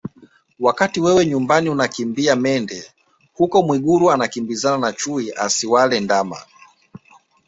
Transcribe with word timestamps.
Wakati 0.59 1.01
wewe 1.01 1.25
nyumbani 1.25 1.69
unakimbia 1.69 2.35
mende 2.35 2.83
huko 3.33 3.63
Mwigulu 3.63 4.11
anakimbizana 4.11 4.77
na 4.77 4.93
chui 4.93 5.31
asiwale 5.33 5.99
ndama 5.99 6.37